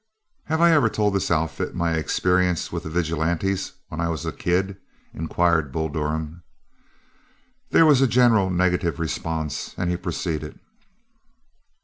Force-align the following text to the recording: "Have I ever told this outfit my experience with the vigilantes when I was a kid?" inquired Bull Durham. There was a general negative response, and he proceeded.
"Have 0.45 0.61
I 0.61 0.71
ever 0.71 0.89
told 0.89 1.13
this 1.13 1.29
outfit 1.29 1.75
my 1.75 1.93
experience 1.93 2.71
with 2.71 2.81
the 2.81 2.89
vigilantes 2.89 3.73
when 3.89 3.99
I 4.01 4.09
was 4.09 4.25
a 4.25 4.31
kid?" 4.31 4.77
inquired 5.13 5.71
Bull 5.71 5.89
Durham. 5.89 6.41
There 7.69 7.85
was 7.85 8.01
a 8.01 8.07
general 8.07 8.49
negative 8.49 8.99
response, 8.99 9.75
and 9.77 9.91
he 9.91 9.97
proceeded. 9.97 10.59